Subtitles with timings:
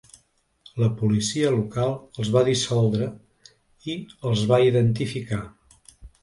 [0.83, 1.93] La policia local
[2.23, 3.11] els va dissoldre
[3.95, 3.99] i
[4.31, 5.41] els va identificar.